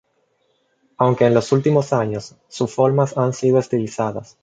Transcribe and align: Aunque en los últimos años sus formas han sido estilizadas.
Aunque 0.97 1.25
en 1.27 1.35
los 1.35 1.51
últimos 1.51 1.93
años 1.93 2.35
sus 2.47 2.73
formas 2.73 3.15
han 3.19 3.33
sido 3.33 3.59
estilizadas. 3.59 4.35